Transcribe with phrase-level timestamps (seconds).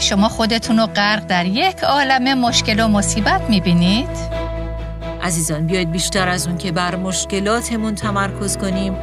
[0.00, 4.40] شما خودتون رو غرق در یک عالم مشکل و مصیبت می‌بینید؟
[5.22, 8.96] عزیزان بیاید بیشتر از اون که بر مشکلاتمون تمرکز کنیم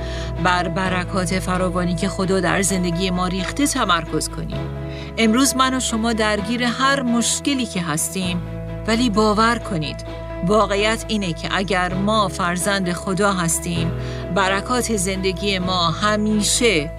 [0.44, 4.70] بر برکات فراوانی که خدا در زندگی ما ریخته تمرکز کنیم
[5.18, 8.42] امروز من و شما درگیر هر مشکلی که هستیم
[8.88, 10.06] ولی باور کنید
[10.48, 13.92] واقعیت اینه که اگر ما فرزند خدا هستیم
[14.36, 16.92] برکات زندگی ما همیشه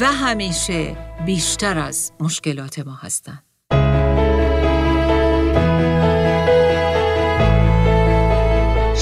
[0.00, 3.42] و همیشه بیشتر از مشکلات ما هستند.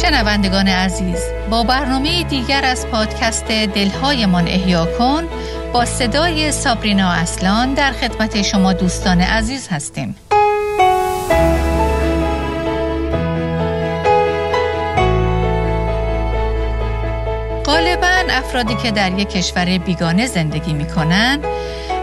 [0.03, 5.29] شنوندگان عزیز با برنامه دیگر از پادکست دلهایمان احیا کن
[5.73, 10.17] با صدای سابرینا اصلان در خدمت شما دوستان عزیز هستیم
[17.65, 21.45] غالبا افرادی که در یک کشور بیگانه زندگی می کنند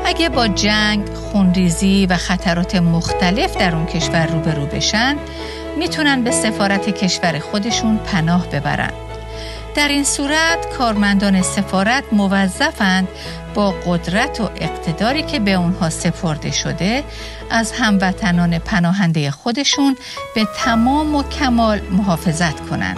[0.09, 5.15] اگه با جنگ، خونریزی و خطرات مختلف در اون کشور روبرو بشن
[5.77, 8.91] می‌تونن به سفارت کشور خودشون پناه ببرن.
[9.75, 13.07] در این صورت کارمندان سفارت موظفند
[13.53, 17.03] با قدرت و اقتداری که به اونها سپرده شده
[17.49, 19.97] از هموطنان پناهنده خودشون
[20.35, 22.97] به تمام و کمال محافظت کنند.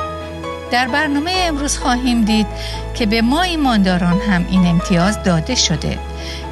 [0.72, 2.48] در برنامه امروز خواهیم دید
[2.94, 5.98] که به ما ایمانداران هم این امتیاز داده شده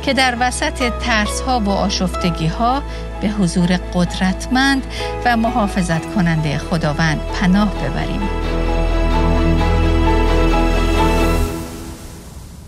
[0.09, 2.83] که در وسط ترس ها و آشفتگی ها
[3.21, 4.83] به حضور قدرتمند
[5.25, 8.21] و محافظت کننده خداوند پناه ببریم.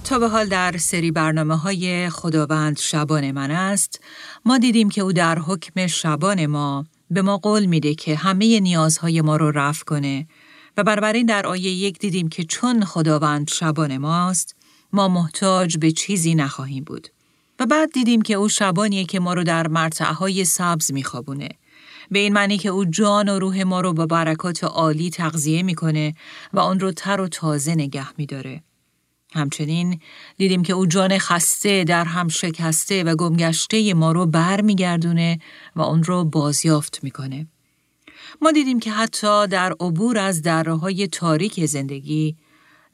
[0.04, 4.04] تا به حال در سری برنامه های خداوند شبان من است
[4.46, 9.22] ما دیدیم که او در حکم شبان ما به ما قول میده که همه نیازهای
[9.22, 10.28] ما رو رفع کنه
[10.78, 14.56] و برابر در آیه یک دیدیم که چون خداوند شبان ماست
[14.94, 17.08] ما محتاج به چیزی نخواهیم بود.
[17.62, 21.50] و بعد دیدیم که او شبانیه که ما رو در مرتعهای سبز میخوابونه.
[22.12, 26.14] به این معنی که او جان و روح ما رو با برکات عالی تغذیه می‌کنه
[26.54, 28.64] و آن رو تر و تازه نگه میداره.
[29.34, 30.00] همچنین
[30.38, 35.40] دیدیم که او جان خسته در هم شکسته و گمگشته ما رو بر میگردونه
[35.76, 37.48] و اون رو بازیافت می‌کنه.
[38.42, 42.36] ما دیدیم که حتی در عبور از درهای تاریک زندگی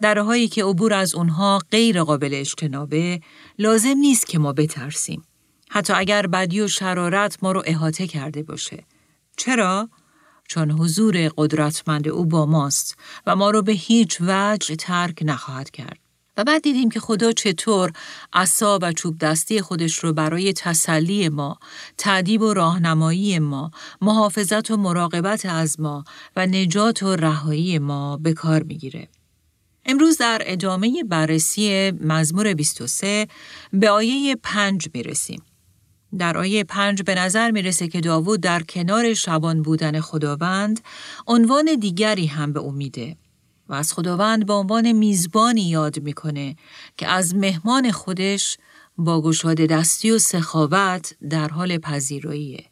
[0.01, 3.21] درهایی که عبور از اونها غیر قابل اجتنابه
[3.59, 5.23] لازم نیست که ما بترسیم.
[5.69, 8.83] حتی اگر بدی و شرارت ما رو احاطه کرده باشه.
[9.37, 9.89] چرا؟
[10.47, 12.97] چون حضور قدرتمند او با ماست
[13.27, 15.99] و ما رو به هیچ وجه ترک نخواهد کرد.
[16.37, 17.91] و بعد دیدیم که خدا چطور
[18.33, 21.59] عصا و چوب دستی خودش رو برای تسلی ما،
[21.97, 23.71] تعدیب و راهنمایی ما،
[24.01, 26.03] محافظت و مراقبت از ما
[26.35, 29.07] و نجات و رهایی ما به کار می‌گیره.
[29.89, 33.27] امروز در ادامه بررسی مزمور 23
[33.73, 35.41] به آیه 5 می رسیم.
[36.17, 40.79] در آیه 5 به نظر می‌رسه که داوود در کنار شبان بودن خداوند
[41.27, 43.17] عنوان دیگری هم به او میده
[43.69, 46.55] و از خداوند به عنوان میزبانی یاد می‌کنه
[46.97, 48.57] که از مهمان خودش
[48.97, 52.65] با گشاده دستی و سخاوت در حال پذیراییه.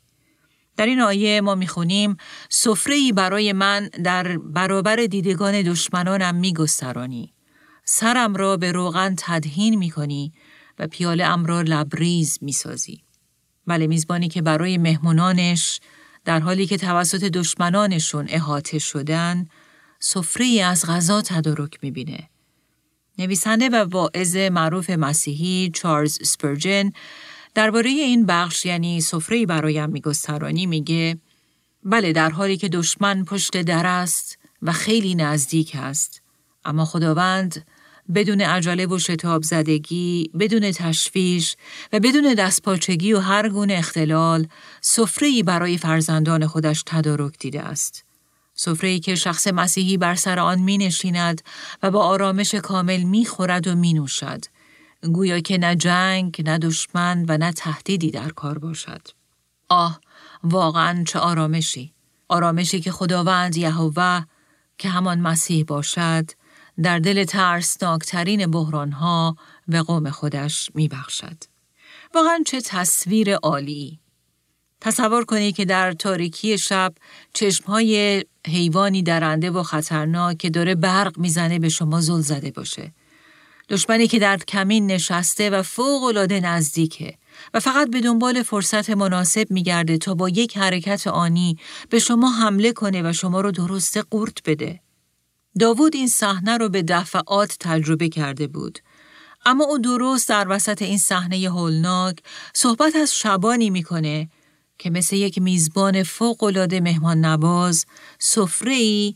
[0.77, 2.17] در این آیه ما می‌خونیم
[2.49, 7.33] سفره برای من در برابر دیدگان دشمنانم میگسترانی.
[7.85, 10.33] سرم را به روغن تدهین می‌کنی
[10.79, 13.03] و پیاله ام را لبریز می‌سازی.
[13.67, 15.79] بله میزبانی که برای مهمونانش
[16.25, 19.45] در حالی که توسط دشمنانشون احاطه شدن
[19.99, 22.29] سفره از غذا تدارک می‌بینه.
[23.17, 26.91] نویسنده و واعظ معروف مسیحی چارلز سپرجن
[27.55, 31.17] درباره این بخش یعنی سفره برایم میگسترانی میگه
[31.83, 36.21] بله در حالی که دشمن پشت در است و خیلی نزدیک است
[36.65, 37.65] اما خداوند
[38.15, 41.55] بدون عجله و شتاب زدگی، بدون تشویش
[41.93, 44.47] و بدون دستپاچگی و هر گونه اختلال
[44.81, 48.03] سفره برای فرزندان خودش تدارک دیده است.
[48.55, 51.41] سفره که شخص مسیحی بر سر آن می نشیند
[51.83, 54.45] و با آرامش کامل می خورد و می نوشد
[55.13, 59.01] گویا که نه جنگ، نه دشمن و نه تهدیدی در کار باشد.
[59.69, 59.99] آه،
[60.43, 61.93] واقعا چه آرامشی.
[62.27, 64.23] آرامشی که خداوند یهوه
[64.77, 66.31] که همان مسیح باشد،
[66.83, 69.37] در دل ترسناکترین بحرانها
[69.67, 71.37] و قوم خودش میبخشد.
[72.15, 73.99] واقعا چه تصویر عالی.
[74.81, 76.93] تصور کنید که در تاریکی شب
[77.33, 82.93] چشمهای حیوانی درنده و خطرناک که داره برق می‌زنه به شما زل زده باشه.
[83.69, 87.17] دشمنی که در کمین نشسته و فوق العاده نزدیکه
[87.53, 91.57] و فقط به دنبال فرصت مناسب میگرده تا با یک حرکت آنی
[91.89, 94.79] به شما حمله کنه و شما رو درست قورت بده.
[95.59, 98.79] داوود این صحنه رو به دفعات تجربه کرده بود.
[99.45, 102.17] اما او درست در وسط این صحنه هولناک
[102.53, 104.29] صحبت از شبانی می‌کنه
[104.77, 107.85] که مثل یک میزبان فوقالعاده مهمان نواز
[108.19, 109.13] سفره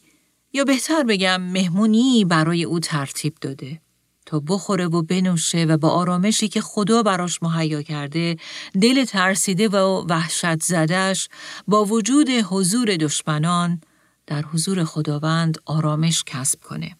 [0.53, 3.81] یا بهتر بگم مهمونی برای او ترتیب داده
[4.29, 8.37] تا بخوره و بنوشه و با آرامشی که خدا براش مهیا کرده
[8.81, 11.29] دل ترسیده و وحشت زدش
[11.67, 13.81] با وجود حضور دشمنان
[14.27, 16.95] در حضور خداوند آرامش کسب کنه.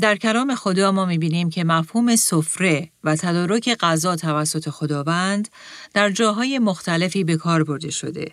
[0.00, 5.48] در کلام خدا ما می‌بینیم که مفهوم سفره و تدارک غذا توسط خداوند
[5.94, 8.32] در جاهای مختلفی به کار برده شده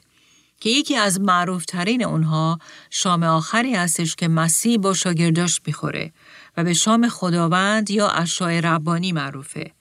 [0.60, 2.60] که یکی از معروفترین اونها
[2.90, 6.14] شام آخری هستش که مسیح با شاگرداش می‌خوره
[6.57, 9.72] و به شام خداوند یا اشای ربانی معروفه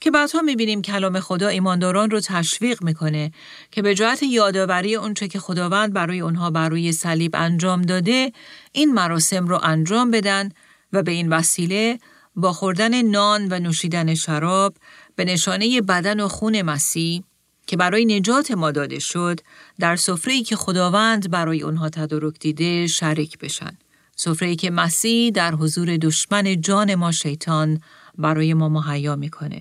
[0.00, 3.32] که بعدها می‌بینیم کلام خدا ایمانداران رو تشویق می‌کنه
[3.70, 8.32] که به جهت یادآوری اونچه که خداوند برای اونها بر روی صلیب انجام داده
[8.72, 10.48] این مراسم رو انجام بدن
[10.92, 11.98] و به این وسیله
[12.36, 14.74] با خوردن نان و نوشیدن شراب
[15.16, 17.22] به نشانه بدن و خون مسیح
[17.66, 19.40] که برای نجات ما داده شد
[19.78, 23.78] در سفره‌ای که خداوند برای اونها تدارک دیده شریک بشن.
[24.20, 27.80] سفره‌ای که مسیح در حضور دشمن جان ما شیطان
[28.18, 29.60] برای ما مهیا می‌کنه.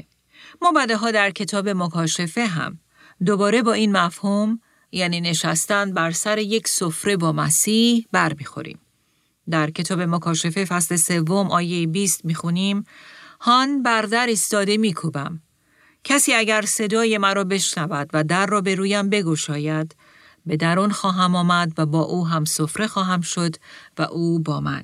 [0.62, 2.80] ما بعدها در کتاب مکاشفه هم
[3.26, 4.60] دوباره با این مفهوم
[4.92, 8.80] یعنی نشستن بر سر یک سفره با مسیح برمیخوریم.
[9.50, 12.84] در کتاب مکاشفه فصل سوم آیه 20 می‌خونیم
[13.42, 15.42] هان بر در ایستاده میکوبم
[16.04, 19.96] کسی اگر صدای مرا بشنود و در را به رویم بگشاید
[20.50, 23.56] به درون خواهم آمد و با او هم سفره خواهم شد
[23.98, 24.84] و او با من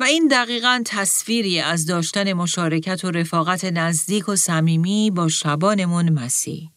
[0.00, 6.70] و این دقیقا تصویری از داشتن مشارکت و رفاقت نزدیک و صمیمی با شبانمون مسیح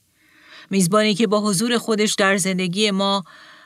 [0.69, 3.23] میزبانی که با حضور خودش در زندگی ما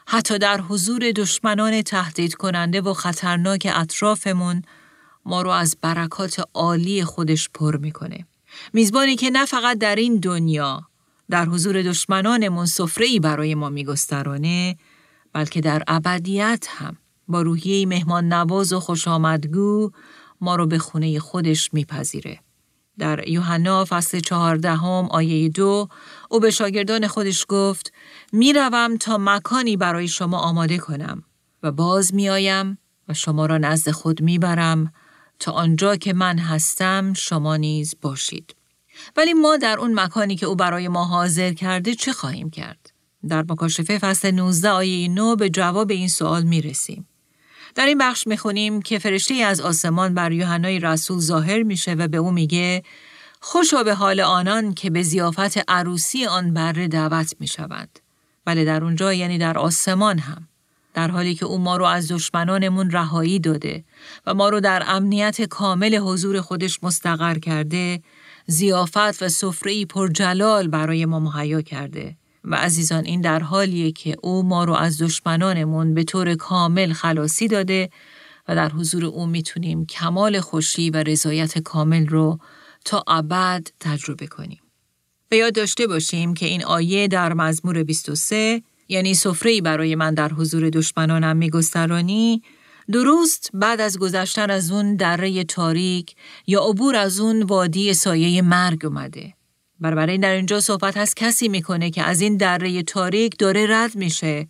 [0.07, 4.61] حتی در حضور دشمنان تهدید کننده و خطرناک اطرافمون
[5.25, 8.25] ما رو از برکات عالی خودش پر می‌کنه.
[8.73, 10.87] میزبانی که نه فقط در این دنیا
[11.29, 12.67] در حضور دشمنانمون
[12.99, 14.77] ای برای ما میگسترانه
[15.33, 19.91] بلکه در ابدیت هم با روحیه مهمان نواز و خوش آمدگو
[20.41, 22.39] ما رو به خونه خودش میپذیره.
[22.99, 25.87] در یوحنا فصل چهاردهم آیه دو
[26.29, 27.93] او به شاگردان خودش گفت
[28.31, 31.23] می‌روم تا مکانی برای شما آماده کنم
[31.63, 34.93] و باز میآیم و شما را نزد خود می‌برم
[35.39, 38.55] تا آنجا که من هستم شما نیز باشید.
[39.17, 42.91] ولی ما در اون مکانی که او برای ما حاضر کرده چه خواهیم کرد؟
[43.29, 47.07] در مکاشفه فصل 19 آیه 9 به جواب این سوال می رسیم.
[47.75, 52.17] در این بخش می‌خونیم که فرشته از آسمان بر یوحنای رسول ظاهر میشه و به
[52.17, 52.83] او میگه
[53.39, 57.99] خوشا به حال آنان که به زیافت عروسی آن بره دعوت می‌شوند.
[58.45, 60.47] بله در اونجا یعنی در آسمان هم.
[60.93, 63.83] در حالی که او ما رو از دشمنانمون رهایی داده
[64.25, 68.01] و ما رو در امنیت کامل حضور خودش مستقر کرده،
[68.47, 72.15] زیافت و سفره پر جلال برای ما مهیا کرده.
[72.43, 77.47] و عزیزان این در حالیه که او ما رو از دشمنانمون به طور کامل خلاصی
[77.47, 77.89] داده
[78.47, 82.39] و در حضور او می‌تونیم کمال خوشی و رضایت کامل رو
[82.85, 84.61] تا ابد تجربه کنیم.
[85.29, 90.29] به یاد داشته باشیم که این آیه در مزمور 23 یعنی سفره برای من در
[90.29, 92.41] حضور دشمنانم میگسترانی
[92.91, 96.15] درست بعد از گذشتن از اون دره تاریک
[96.47, 99.33] یا عبور از اون وادی سایه مرگ اومده.
[99.79, 104.47] برای در اینجا صحبت هست کسی می‌کنه که از این دره تاریک داره رد میشه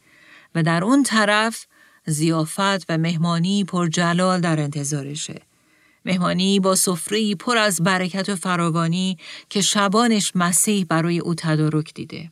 [0.56, 1.66] و در اون طرف
[2.06, 5.42] زیافت و مهمانی پر جلال در انتظارشه.
[6.06, 9.18] مهمانی با سفره پر از برکت و فراوانی
[9.50, 12.32] که شبانش مسیح برای او تدارک دیده.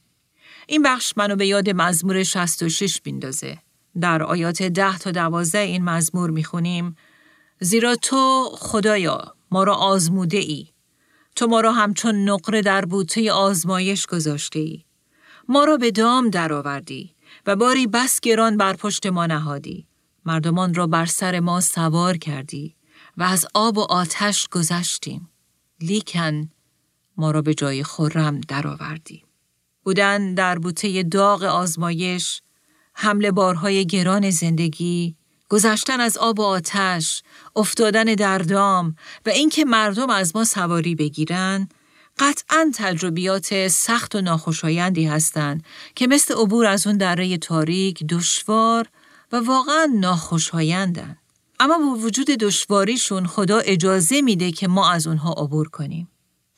[0.68, 3.58] این بخش منو به یاد مزمور 66 بیندازه.
[4.02, 6.96] در آیات ده تا دوازده این مزمور می‌خونیم
[7.60, 10.68] زیرا تو خدایا ما را آزموده ای
[11.36, 14.84] تو ما را همچون نقره در بوته آزمایش گذاشته ای.
[15.48, 19.88] ما را به دام درآوردی و باری بس گران بر پشت ما نهادی.
[20.26, 22.76] مردمان را بر سر ما سوار کردی
[23.18, 25.30] و از آب و آتش گذشتیم.
[25.82, 26.50] لیکن
[27.18, 29.24] ما را به جای خرم درآوردی.
[29.84, 32.42] بودن در بوته داغ آزمایش،
[32.94, 35.16] حمله بارهای گران زندگی،
[35.50, 37.24] گذشتن از آب و آتش،
[37.56, 38.96] افتادن در دام
[39.26, 41.70] و اینکه مردم از ما سواری بگیرن
[42.20, 45.64] قطعا تجربیات سخت و ناخوشایندی هستند
[45.96, 48.88] که مثل عبور از اون دره تاریک دشوار
[49.32, 51.18] و واقعا ناخوشایندن.
[51.60, 56.10] اما با وجود دشواریشون خدا اجازه میده که ما از اونها عبور کنیم.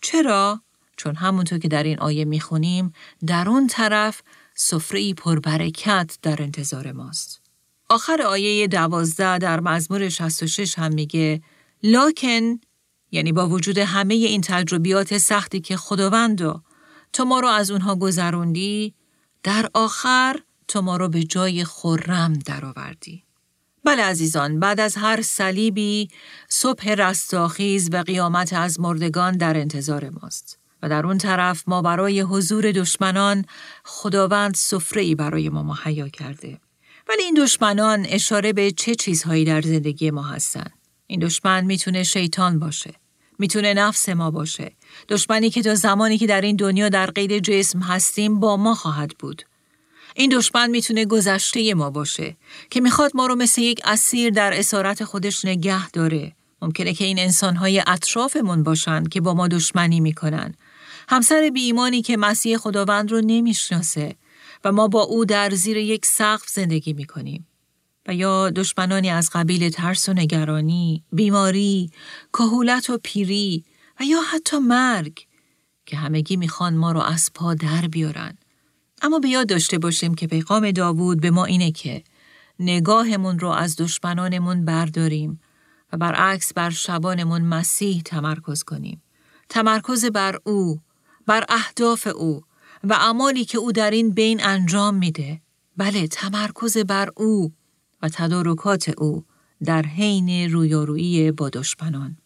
[0.01, 0.61] چرا؟
[0.97, 2.93] چون همونطور که در این آیه می‌خونیم
[3.27, 4.21] در اون طرف
[4.55, 7.41] سفره پربرکت در انتظار ماست.
[7.89, 11.41] آخر آیه دوازده در مزمور 66 هم میگه
[11.83, 12.59] لاکن
[13.11, 16.61] یعنی با وجود همه این تجربیات سختی که خداوند
[17.13, 18.93] تو ما رو از اونها گذروندی
[19.43, 23.23] در آخر تو ما رو به جای خرم درآوردی.
[23.83, 26.09] بله عزیزان بعد از هر صلیبی
[26.49, 32.21] صبح رستاخیز و قیامت از مردگان در انتظار ماست و در اون طرف ما برای
[32.21, 33.45] حضور دشمنان
[33.83, 36.59] خداوند سفره ای برای ما مهیا کرده
[37.09, 40.73] ولی این دشمنان اشاره به چه چیزهایی در زندگی ما هستند
[41.07, 42.93] این دشمن می‌تونه شیطان باشه
[43.39, 44.71] می‌تونه نفس ما باشه
[45.09, 49.11] دشمنی که تا زمانی که در این دنیا در قید جسم هستیم با ما خواهد
[49.19, 49.41] بود
[50.15, 52.37] این دشمن می‌تونه گذشته ما باشه
[52.69, 56.35] که می‌خواد ما رو مثل یک اسیر در اسارت خودش نگه داره.
[56.61, 60.53] ممکنه که این انسانهای اطرافمون باشن که با ما دشمنی می‌کنن.
[61.09, 64.15] همسر بی ایمانی که مسیح خداوند رو نمی‌شناسه
[64.63, 67.47] و ما با او در زیر یک سقف زندگی می‌کنیم.
[68.07, 71.91] و یا دشمنانی از قبیل ترس و نگرانی، بیماری،
[72.33, 73.63] کهولت و پیری
[73.99, 75.27] و یا حتی مرگ
[75.85, 78.37] که همگی می‌خوان ما رو از پا در بیارن.
[79.01, 82.03] اما به یاد داشته باشیم که پیغام داوود به ما اینه که
[82.59, 85.39] نگاهمون رو از دشمنانمون برداریم
[85.93, 89.01] و برعکس بر شبانمون مسیح تمرکز کنیم.
[89.49, 90.81] تمرکز بر او،
[91.27, 92.41] بر اهداف او
[92.83, 95.41] و اعمالی که او در این بین انجام میده.
[95.77, 97.53] بله تمرکز بر او
[98.01, 99.25] و تدارکات او
[99.63, 102.17] در حین رویارویی با دشمنان.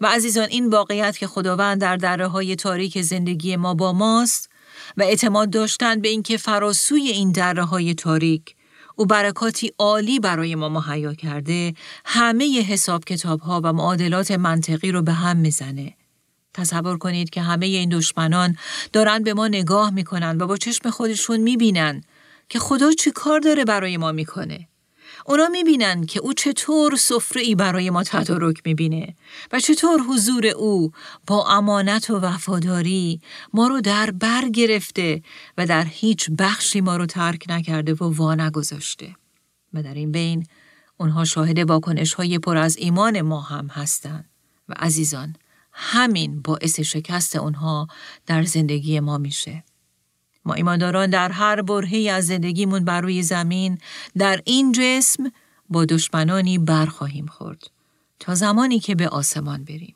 [0.00, 4.50] و عزیزان این واقعیت که خداوند در دره های تاریک زندگی ما با ماست
[4.96, 8.56] و اعتماد داشتن به اینکه فراسوی این دره های تاریک
[8.96, 15.02] او برکاتی عالی برای ما مهیا کرده همه حساب کتاب ها و معادلات منطقی رو
[15.02, 15.94] به هم می‌زنه.
[16.54, 18.56] تصور کنید که همه این دشمنان
[18.92, 22.02] دارن به ما نگاه می‌کنن و با چشم خودشون می‌بینن
[22.48, 24.68] که خدا چی کار داره برای ما می‌کنه.
[25.26, 29.14] اونا می‌بینن که او چطور سفره ای برای ما تدارک می‌بینه
[29.52, 30.92] و چطور حضور او
[31.26, 33.20] با امانت و وفاداری
[33.52, 35.22] ما رو در بر گرفته
[35.58, 39.14] و در هیچ بخشی ما رو ترک نکرده و وا نگذاشته.
[39.74, 40.46] و در این بین
[40.96, 44.28] اونها شاهد واکنش های پر از ایمان ما هم هستند
[44.68, 45.36] و عزیزان
[45.74, 47.88] همین باعث شکست اونها
[48.26, 49.64] در زندگی ما میشه.
[50.44, 53.78] ما ایمانداران در هر برهی از زندگیمون بر روی زمین
[54.18, 55.32] در این جسم
[55.68, 57.70] با دشمنانی برخواهیم خورد
[58.20, 59.94] تا زمانی که به آسمان بریم.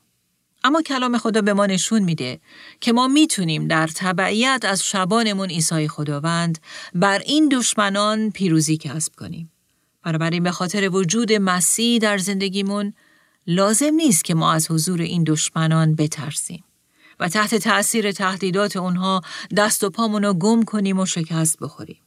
[0.63, 2.39] اما کلام خدا به ما نشون میده
[2.81, 6.59] که ما می‌تونیم در تبعیت از شبانمون عیسی خداوند
[6.95, 9.51] بر این دشمنان پیروزی کسب کنیم.
[10.03, 12.93] بنابراین به خاطر وجود مسیح در زندگیمون
[13.51, 16.63] لازم نیست که ما از حضور این دشمنان بترسیم.
[17.19, 19.21] و تحت تأثیر تهدیدات اونها
[19.57, 22.01] دست و پامون رو گم کنیم و شکست بخوریم.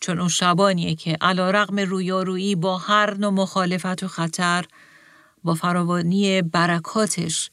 [0.00, 4.64] چون اون شبانیه که علا رقم رویارویی با هر نوع مخالفت و خطر
[5.44, 7.50] با فراوانی برکاتش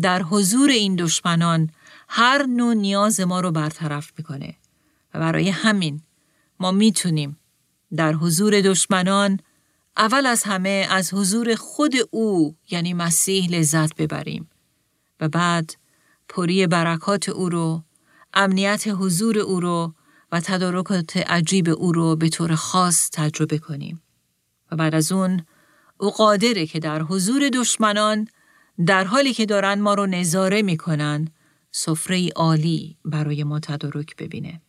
[0.00, 1.70] در حضور این دشمنان
[2.08, 4.54] هر نوع نیاز ما رو برطرف می‌کنه
[5.14, 6.02] و برای همین
[6.60, 7.38] ما می‌تونیم
[7.96, 9.40] در حضور دشمنان
[9.96, 14.50] اول از همه از حضور خود او یعنی مسیح لذت ببریم
[15.20, 15.74] و بعد
[16.28, 17.82] پری برکات او رو،
[18.34, 19.94] امنیت حضور او رو
[20.32, 24.02] و تدارکات عجیب او رو به طور خاص تجربه کنیم.
[24.72, 25.44] و بعد از اون
[25.98, 28.28] او قادره که در حضور دشمنان
[28.86, 31.28] در حالی که دارن ما رو نظاره می‌کنن
[31.70, 34.60] سفره عالی برای ما تدارک ببینه.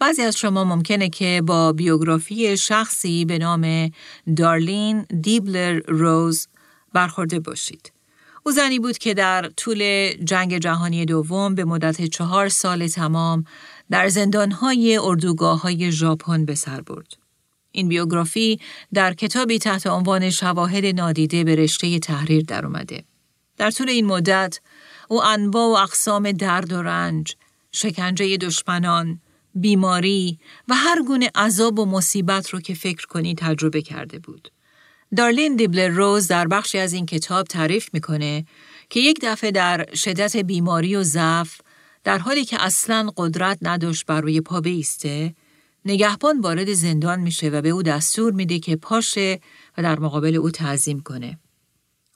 [0.00, 3.90] بعضی از شما ممکنه که با بیوگرافی شخصی به نام
[4.36, 6.48] دارلین دیبلر روز
[6.92, 7.92] برخورده باشید.
[8.46, 13.44] او زنی بود که در طول جنگ جهانی دوم به مدت چهار سال تمام
[13.90, 17.16] در زندانهای اردوگاه های ژاپن به سر برد.
[17.72, 18.60] این بیوگرافی
[18.94, 23.04] در کتابی تحت عنوان شواهد نادیده به رشته تحریر در اومده.
[23.56, 24.60] در طول این مدت
[25.08, 27.36] او انواع و اقسام درد و رنج،
[27.72, 29.20] شکنجه دشمنان،
[29.60, 30.38] بیماری
[30.68, 34.50] و هر گونه عذاب و مصیبت رو که فکر کنی تجربه کرده بود.
[35.16, 38.44] دارلین دیبلر روز در بخشی از این کتاب تعریف می‌کنه
[38.90, 41.60] که یک دفعه در شدت بیماری و ضعف
[42.04, 45.34] در حالی که اصلا قدرت نداشت بر روی پا بیسته
[45.84, 49.40] نگهبان وارد زندان میشه و به او دستور میده که پاشه
[49.78, 51.38] و در مقابل او تعظیم کنه.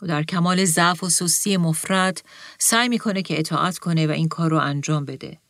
[0.02, 2.24] و در کمال ضعف و سستی مفرد
[2.58, 5.41] سعی می‌کنه که اطاعت کنه و این کار رو انجام بده.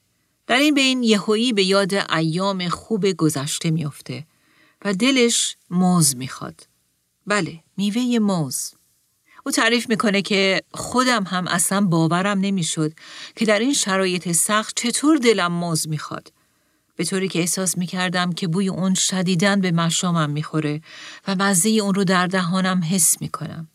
[0.47, 4.27] در این بین یهویی به یاد ایام خوب گذشته میافته
[4.85, 6.67] و دلش موز می‌خواد.
[7.27, 8.73] بله، میوه موز.
[9.47, 12.93] او تعریف می‌کنه که خودم هم اصلا باورم نمی‌شد
[13.37, 16.33] که در این شرایط سخت چطور دلم موز می‌خواد.
[16.97, 20.81] به طوری که احساس می‌کردم که بوی اون شدیدن به مشامم می‌خوره
[21.29, 23.69] و مزه اون رو در دهانم حس می‌کنم.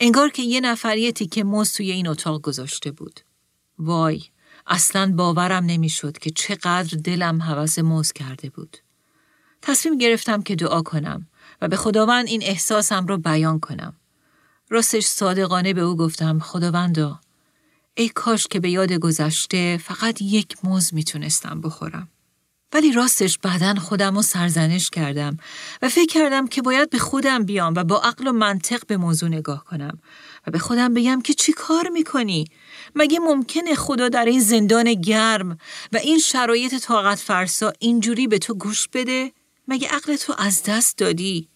[0.00, 3.20] انگار که یه نفر یه تیکه موز توی این اتاق گذاشته بود.
[3.78, 4.22] وای،
[4.66, 8.76] اصلا باورم نمی‌شد که چقدر دلم حوس موز کرده بود.
[9.62, 11.26] تصمیم گرفتم که دعا کنم
[11.62, 13.96] و به خداوند این احساسم رو بیان کنم.
[14.70, 17.20] راستش صادقانه به او گفتم خداوندا
[17.94, 22.08] ای کاش که به یاد گذشته فقط یک موز می‌تونستم بخورم.
[22.72, 25.36] ولی راستش بعدا خودم رو سرزنش کردم
[25.82, 29.28] و فکر کردم که باید به خودم بیام و با عقل و منطق به موضوع
[29.28, 29.98] نگاه کنم
[30.46, 32.44] و به خودم بگم که چی کار می‌کنی؟
[32.94, 35.58] مگه ممکنه خدا در این زندان گرم
[35.92, 39.32] و این شرایط طاقت فرسا اینجوری به تو گوش بده؟
[39.68, 41.48] مگه عقل تو از دست دادی؟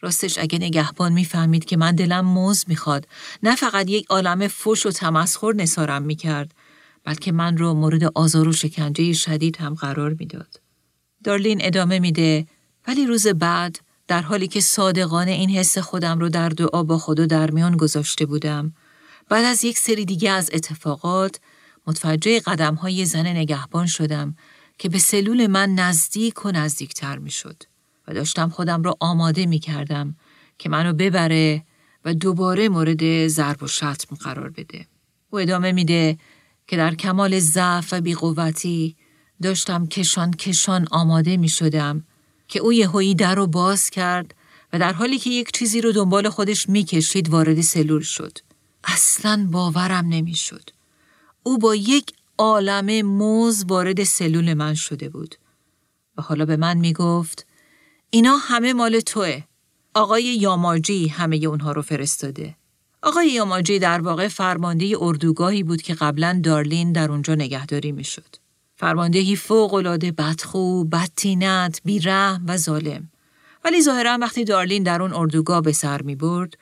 [0.00, 3.08] راستش اگه نگهبان می‌فهمید که من دلم موز می‌خواد
[3.42, 6.54] نه فقط یک عالم فش و تمسخر نسارم می‌کرد
[7.04, 10.60] بلکه من رو مورد آزار و شکنجه شدید هم قرار می‌داد.
[11.24, 12.46] دارلین ادامه میده
[12.88, 17.26] ولی روز بعد در حالی که صادقانه این حس خودم رو در دعا با خدا
[17.26, 18.72] در میان گذاشته بودم
[19.28, 21.40] بعد از یک سری دیگه از اتفاقات
[21.86, 24.36] متوجه قدم های زن نگهبان شدم
[24.78, 27.62] که به سلول من نزدیک و نزدیکتر می شد
[28.08, 30.16] و داشتم خودم را آماده می کردم
[30.58, 31.64] که منو ببره
[32.04, 34.86] و دوباره مورد ضرب و شتم قرار بده.
[35.30, 36.18] او ادامه میده
[36.66, 38.96] که در کمال ضعف و بیقوتی
[39.42, 42.04] داشتم کشان کشان آماده می شدم
[42.48, 44.34] که او یهویی در رو باز کرد
[44.72, 48.38] و در حالی که یک چیزی رو دنبال خودش می کشید وارد سلول شد.
[48.86, 50.70] اصلا باورم نمی شد.
[51.42, 55.34] او با یک عالم موز وارد سلول من شده بود.
[56.18, 57.46] و حالا به من می گفت
[58.10, 59.42] اینا همه مال توه.
[59.94, 62.56] آقای یاماجی همه اونها رو فرستاده.
[63.02, 68.36] آقای یاماجی در واقع فرمانده اردوگاهی بود که قبلا دارلین در اونجا نگهداری می‌شد.
[68.76, 73.10] فرماندهی فوقالعاده بدخو، بدتینت، بیرحم و ظالم.
[73.64, 76.54] ولی ظاهرا وقتی دارلین در اون اردوگاه به سر می برد،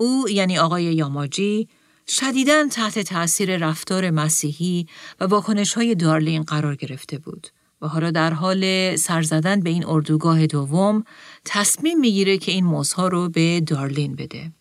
[0.00, 1.68] او یعنی آقای یاماجی
[2.08, 4.86] شدیداً تحت تأثیر رفتار مسیحی
[5.20, 7.48] و واکنش های دارلین قرار گرفته بود.
[7.82, 11.04] و حالا در حال سرزدن به این اردوگاه دوم
[11.44, 14.52] تصمیم می‌گیره که این موزها رو به دارلین بده.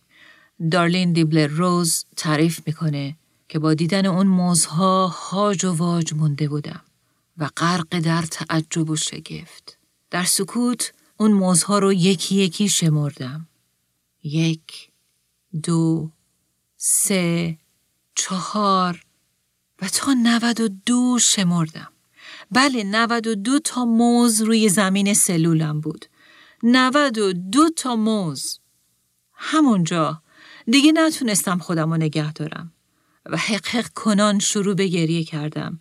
[0.72, 3.18] دارلین دیبلر روز تعریف می‌کنه
[3.50, 6.82] که با دیدن اون موزها هاج و واج مونده بودم
[7.38, 9.78] و غرق در تعجب و شگفت.
[10.12, 13.48] در سکوت اون موزها رو یکی یکی شمردم.
[14.24, 14.89] یک،
[15.64, 16.12] دو،
[16.78, 17.58] سه،
[18.16, 19.04] چهار
[19.82, 21.92] و تا نود و دو شمردم.
[22.52, 26.06] بله نود و دو تا موز روی زمین سلولم بود.
[26.64, 28.60] نود و دو تا موز.
[29.34, 30.22] همونجا
[30.66, 32.72] دیگه نتونستم خودم رو نگه دارم
[33.26, 35.80] و حق حق کنان شروع به گریه کردم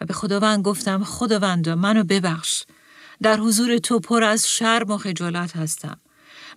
[0.00, 2.64] و به خداوند گفتم خداوندا منو ببخش
[3.22, 6.00] در حضور تو پر از شرم و خجالت هستم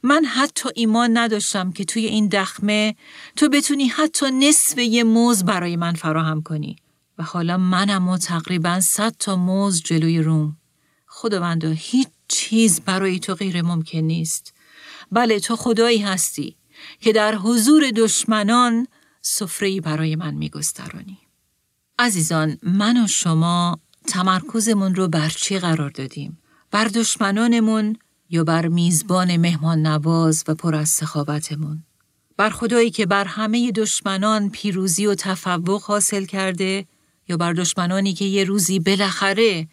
[0.04, 2.96] من حتی ایمان نداشتم که توی این دخمه
[3.36, 6.76] تو بتونی حتی نصف یه موز برای من فراهم کنی
[7.18, 10.58] و حالا منم و تقریبا صد تا موز جلوی روم
[11.08, 14.54] خداوندا هیچ چیز برای تو غیر ممکن نیست
[15.12, 16.56] بله تو خدایی هستی
[17.00, 18.88] که در حضور دشمنان
[19.22, 21.18] سفره‌ای برای من میگسترانی.
[22.00, 26.40] عزیزان من و شما تمرکزمون رو بر چی قرار دادیم؟
[26.72, 27.98] بر دشمنانمون
[28.34, 31.84] یا بر میزبان مهمان نواز و پر از سخاوتمون؟
[32.38, 36.86] بر خدایی که بر همه دشمنان پیروزی و تفوق حاصل کرده
[37.30, 39.68] یا بر دشمنانی که یه روزی بالاخره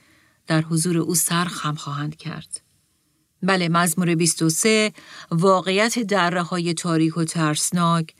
[0.46, 2.60] در حضور او سرخم خواهند کرد؟
[3.42, 4.92] بله مزمور 23
[5.30, 8.14] واقعیت دره های تاریک و ترسناک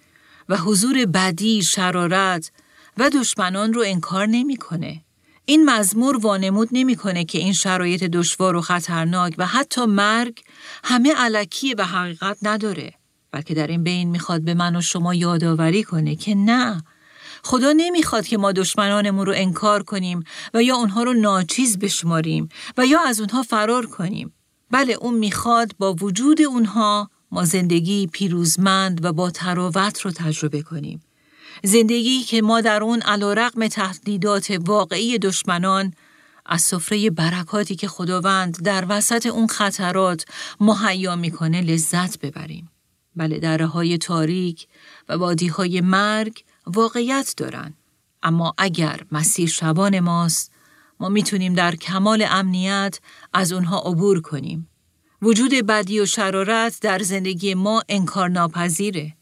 [0.48, 2.52] و حضور بدی، شرارت
[2.96, 5.02] و دشمنان رو انکار نمی‌کنه.
[5.50, 10.42] این مزمور وانمود نمی‌کنه که این شرایط دشوار و خطرناک و حتی مرگ
[10.84, 12.92] همه علکی به حقیقت نداره.
[13.32, 16.82] بلکه در این بین می‌خواد به من و شما یادآوری کنه که نه
[17.42, 22.86] خدا نمی‌خواد که ما دشمنانمون رو انکار کنیم و یا اونها رو ناچیز بشماریم و
[22.86, 24.32] یا از اونها فرار کنیم
[24.70, 31.02] بله اون می‌خواد با وجود اونها ما زندگی پیروزمند و با تراوت رو تجربه کنیم.
[31.64, 35.94] زندگی که ما در اون علا رقم تهدیدات واقعی دشمنان
[36.46, 40.24] از سفره برکاتی که خداوند در وسط اون خطرات
[40.60, 42.70] مهیا می‌کنه لذت ببریم.
[43.16, 44.66] بله دره های تاریک
[45.08, 47.74] و وادی های مرگ واقعیت دارن.
[48.22, 50.52] اما اگر مسیر شبان ماست
[51.00, 53.00] ما می‌تونیم در کمال امنیت
[53.32, 54.68] از اونها عبور کنیم.
[55.22, 59.16] وجود بدی و شرارت در زندگی ما انکار ناپذیره.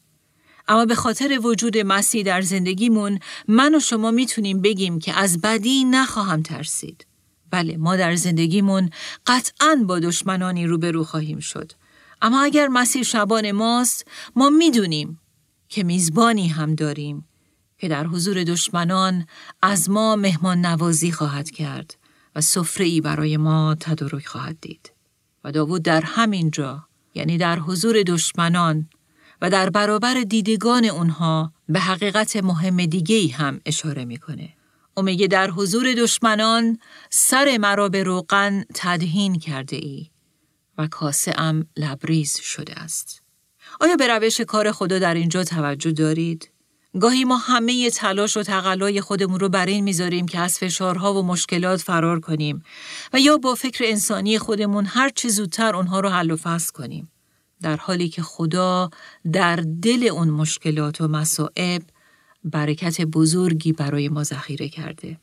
[0.68, 5.84] اما به خاطر وجود مسیح در زندگیمون من و شما می‌تونیم بگیم که از بدی
[5.84, 7.06] نخواهم ترسید.
[7.50, 8.90] بله ما در زندگیمون
[9.26, 11.72] قطعا با دشمنانی روبرو خواهیم شد.
[12.22, 15.20] اما اگر مسیح شبان ماست ما می‌دونیم
[15.68, 17.28] که میزبانی هم داریم
[17.78, 19.26] که در حضور دشمنان
[19.62, 21.96] از ما مهمان نوازی خواهد کرد
[22.34, 24.92] و سفره ای برای ما تدارک خواهد دید.
[25.44, 28.88] و داوود در همین جا یعنی در حضور دشمنان
[29.42, 34.48] و در برابر دیدگان اونها به حقیقت مهم دیگه ای هم اشاره می‌کنه.
[34.96, 36.78] او میگه در حضور دشمنان
[37.10, 40.06] سر مرا به روغن تدهین کرده ای
[40.78, 43.22] و کاسه ام لبریز شده است.
[43.80, 46.50] آیا به روش کار خدا در اینجا توجه دارید؟
[47.00, 51.26] گاهی ما همه تلاش و تقلای خودمون رو بر این می‌ذاریم که از فشارها و
[51.26, 52.62] مشکلات فرار کنیم
[53.12, 57.10] و یا با فکر انسانی خودمون هر چه زودتر اونها رو حل و فصل کنیم.
[57.62, 58.90] در حالی که خدا
[59.32, 61.82] در دل اون مشکلات و مصائب
[62.44, 65.18] برکت بزرگی برای ما ذخیره کرده.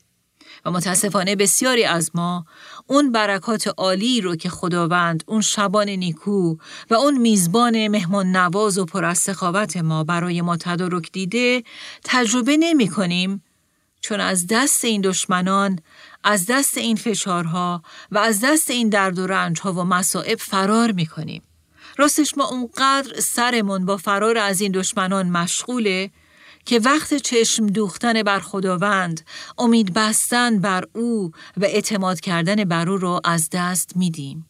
[0.64, 2.46] و متاسفانه بسیاری از ما
[2.86, 6.56] اون برکات عالی رو که خداوند اون شبان نیکو
[6.90, 11.62] و اون میزبان مهمان نواز و پر از سخاوت ما برای ما تدارک دیده
[12.04, 13.42] تجربه نمی کنیم
[14.00, 15.78] چون از دست این دشمنان
[16.24, 21.06] از دست این فشارها و از دست این درد و رنجها و مصائب فرار می
[21.06, 21.42] کنیم.
[21.96, 26.10] راستش ما اونقدر سرمون با فرار از این دشمنان مشغوله
[26.64, 29.20] که وقت چشم دوختن بر خداوند،
[29.58, 34.48] امید بستن بر او و اعتماد کردن بر او را از دست میدیم.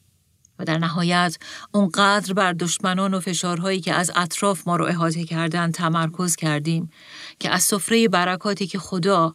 [0.58, 1.38] و در نهایت
[1.72, 6.90] اونقدر بر دشمنان و فشارهایی که از اطراف ما رو احاطه کردن تمرکز کردیم
[7.38, 9.34] که از سفره برکاتی که خدا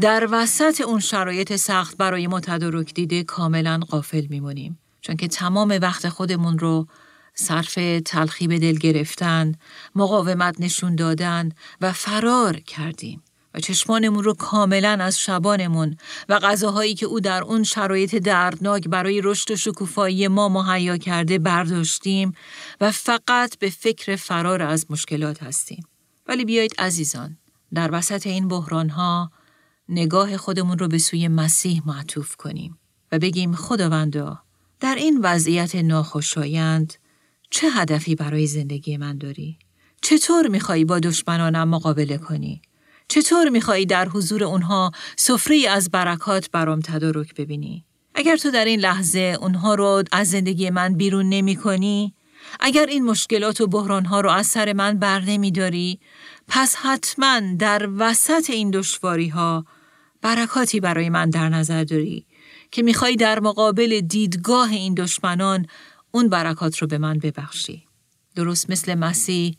[0.00, 5.78] در وسط اون شرایط سخت برای ما تدارک دیده کاملا قافل میمونیم چون که تمام
[5.82, 6.86] وقت خودمون رو
[7.34, 9.54] صرف تلخی به دل گرفتن،
[9.94, 13.22] مقاومت نشون دادن و فرار کردیم.
[13.54, 15.96] و چشمانمون رو کاملا از شبانمون
[16.28, 21.38] و غذاهایی که او در اون شرایط دردناک برای رشد و شکوفایی ما مهیا کرده
[21.38, 22.32] برداشتیم
[22.80, 25.84] و فقط به فکر فرار از مشکلات هستیم.
[26.26, 27.38] ولی بیایید عزیزان
[27.74, 29.30] در وسط این بحران ها
[29.88, 32.78] نگاه خودمون رو به سوی مسیح معطوف کنیم
[33.12, 34.38] و بگیم خداوندا
[34.80, 36.94] در این وضعیت ناخوشایند
[37.54, 39.58] چه هدفی برای زندگی من داری؟
[40.02, 42.62] چطور میخوایی با دشمنانم مقابله کنی؟
[43.08, 47.84] چطور میخوایی در حضور اونها سفری از برکات برام تدارک ببینی؟
[48.14, 52.14] اگر تو در این لحظه اونها رو از زندگی من بیرون نمی کنی،
[52.60, 56.00] اگر این مشکلات و بحرانها رو از سر من بر نمی داری،
[56.48, 59.66] پس حتما در وسط این دشواری ها
[60.22, 62.26] برکاتی برای من در نظر داری
[62.70, 65.66] که می‌خوای در مقابل دیدگاه این دشمنان
[66.12, 67.86] اون برکات رو به من ببخشی.
[68.34, 69.56] درست مثل مسیح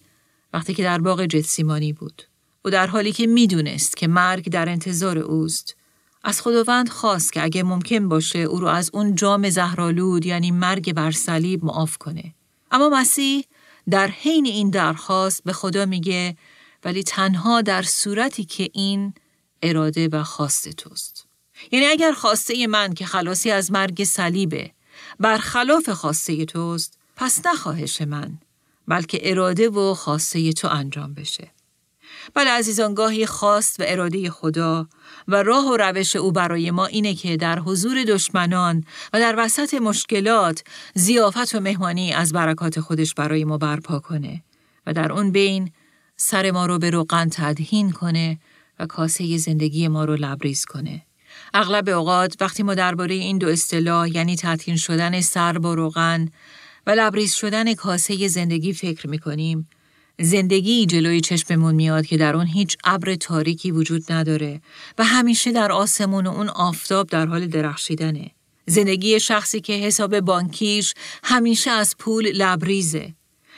[0.54, 2.24] وقتی که در باغ جتسیمانی بود.
[2.66, 5.76] او در حالی که می‌دونست که مرگ در انتظار اوست
[6.24, 10.94] از خداوند خواست که اگه ممکن باشه او رو از اون جام زهرالود یعنی مرگ
[10.94, 12.34] بر صلیب معاف کنه.
[12.72, 13.46] اما مسیح
[13.89, 16.38] در حین این درخواست به خدا میگه
[16.84, 19.13] ولی تنها در صورتی که این
[19.62, 21.28] اراده و خواست توست.
[21.72, 24.72] یعنی اگر خواسته من که خلاصی از مرگ صلیبه
[25.19, 28.38] برخلاف خواسته توست پس نخواهش من
[28.88, 31.52] بلکه اراده و خواسته تو انجام بشه.
[32.34, 34.88] بله عزیزان گاهی خواست و اراده خدا
[35.28, 39.73] و راه و روش او برای ما اینه که در حضور دشمنان و در وسط
[39.73, 44.43] مشکلات زیافت و مهمانی از برکات خودش برای ما برپا کنه
[44.88, 45.71] و در اون بین
[46.15, 48.39] سر ما رو به روغن تدهین کنه
[48.80, 51.06] و کاسه زندگی ما رو لبریز کنه.
[51.54, 56.30] اغلب اوقات وقتی ما درباره این دو اصطلاح یعنی تطهین شدن سر با روغن
[56.88, 59.70] و لبریز شدن کاسه زندگی فکر می‌کنیم
[60.20, 64.62] زندگی جلوی چشممون میاد که در اون هیچ ابر تاریکی وجود نداره
[64.98, 68.32] و همیشه در آسمون و اون آفتاب در حال درخشیدنه.
[68.66, 73.13] زندگی شخصی که حساب بانکیش همیشه از پول لبریزه.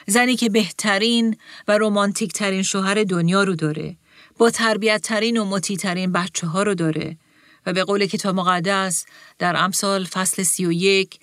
[0.08, 3.96] زنی که بهترین و رومانتیک ترین شوهر دنیا رو داره.
[4.38, 7.18] با تربیت ترین و مطیع ترین بچه ها رو داره.
[7.66, 9.06] و به قول کتاب مقدس
[9.40, 11.20] در امثال فصل سی و یک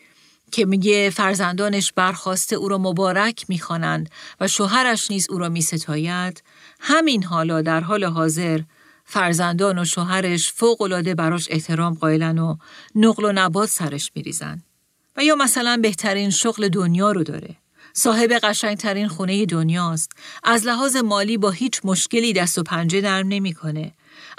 [0.52, 6.42] که میگه فرزندانش برخواسته او را مبارک می‌خوانند و شوهرش نیز او را میستاید.
[6.80, 8.60] همین حالا در حال حاضر
[9.04, 12.56] فرزندان و شوهرش فوقالعاده براش احترام قائلن و
[12.94, 14.62] نقل و نبات سرش میریزن.
[15.16, 17.56] و یا مثلا بهترین شغل دنیا رو داره.
[17.92, 20.12] صاحب قشنگترین خونه دنیاست.
[20.44, 23.92] از لحاظ مالی با هیچ مشکلی دست و پنجه نرم نمی‌کنه.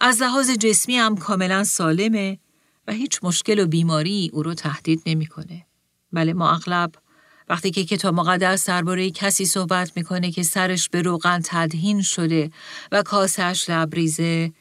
[0.05, 2.39] از لحاظ جسمی هم کاملا سالمه
[2.87, 5.65] و هیچ مشکل و بیماری او رو تهدید نمی‌کنه.
[6.13, 6.91] بله ما اغلب
[7.49, 12.51] وقتی که کتاب مقدس درباره کسی صحبت می‌کنه که سرش به روغن تدهین شده
[12.91, 14.51] و کاسش لبریزه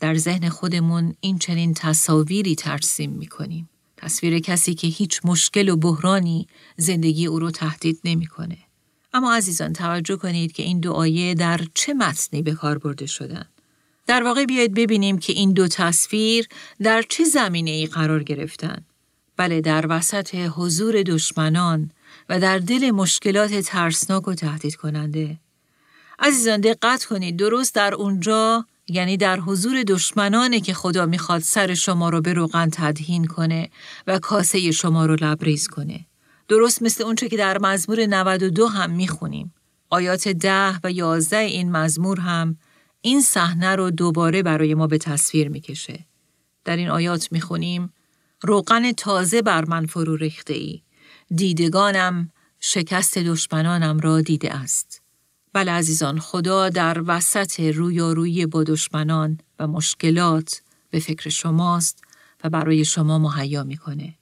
[0.00, 3.70] در ذهن خودمون این چنین تصاویری ترسیم می‌کنیم.
[3.96, 8.58] تصویر کسی که هیچ مشکل و بحرانی زندگی او رو تهدید نمی‌کنه.
[9.12, 13.44] اما عزیزان توجه کنید که این دو آیه در چه متنی به کار برده شدن.
[14.06, 16.48] در واقع بیاید ببینیم که این دو تصویر
[16.82, 18.84] در چه زمینه ای قرار گرفتن.
[19.36, 21.90] بله در وسط حضور دشمنان
[22.28, 25.38] و در دل مشکلات ترسناک و تهدید کننده.
[26.18, 32.08] عزیزان دقت کنید درست در اونجا یعنی در حضور دشمنانه که خدا می‌خواد سر شما
[32.08, 33.70] رو به روغن تدهین کنه
[34.06, 36.06] و کاسه شما رو لبریز کنه.
[36.48, 39.54] درست مثل اونچه که در مزمور 92 هم می‌خونیم.
[39.90, 42.56] آیات ده و یازده این مزمور هم
[43.02, 46.06] این صحنه رو دوباره برای ما به تصویر می‌کشه.
[46.64, 47.92] در این آیات می‌خونیم
[48.42, 50.82] روغن تازه بر من فرو ریخته ای.
[51.34, 55.02] دیدگانم شکست دشمنانم را دیده است.
[55.52, 62.04] بله عزیزان خدا در وسط رویارویی با دشمنان و مشکلات به فکر شماست
[62.44, 64.14] و برای شما مهیا می‌کنه.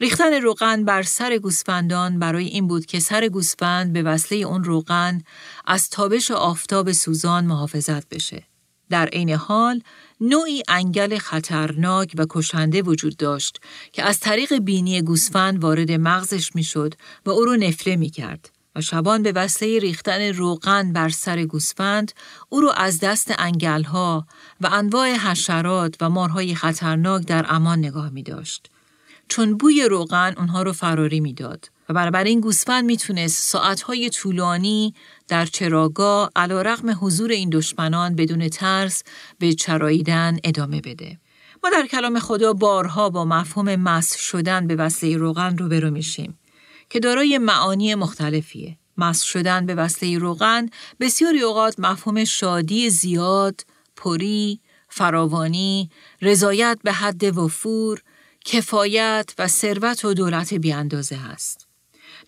[0.00, 5.22] ریختن روغن بر سر گوسفندان برای این بود که سر گوسفند به وصله اون روغن
[5.66, 8.42] از تابش آفتاب سوزان محافظت بشه.
[8.90, 9.82] در عین حال
[10.20, 13.60] نوعی انگل خطرناک و کشنده وجود داشت
[13.92, 16.94] که از طریق بینی گوسفند وارد مغزش می‌شد
[17.26, 18.50] و او رو نفله می کرد.
[18.76, 22.12] و شبان به وسیله ریختن روغن بر سر گوسفند
[22.48, 24.26] او رو از دست انگلها
[24.60, 28.70] و انواع حشرات و مارهای خطرناک در امان نگاه می داشت.
[29.28, 34.94] چون بوی روغن اونها رو فراری می‌داد و برابر این گوسفند می‌تونست ساعتهای طولانی
[35.28, 39.02] در چراگاه علا رقم حضور این دشمنان بدون ترس
[39.38, 41.18] به چراییدن ادامه بده.
[41.64, 46.38] ما در کلام خدا بارها با مفهوم مس شدن به وسیله روغن روبرو میشیم
[46.90, 48.78] که دارای معانی مختلفیه.
[48.96, 50.68] مس شدن به وسیله روغن
[51.00, 53.60] بسیاری اوقات مفهوم شادی زیاد،
[53.96, 55.90] پری، فراوانی،
[56.22, 58.02] رضایت به حد وفور،
[58.50, 61.66] کفایت و ثروت و دولت بیاندازه هست.